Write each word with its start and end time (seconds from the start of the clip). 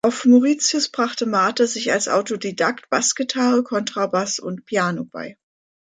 Auf 0.03 0.25
Mauritius 0.25 0.89
brachte 0.89 1.27
Marthe 1.27 1.67
sich 1.67 1.91
als 1.93 2.07
Autodidakt 2.09 2.89
Bassgitarre, 2.89 3.61
Kontrabass 3.61 4.39
und 4.39 4.65
Piano 4.65 5.03
bei. 5.05 5.37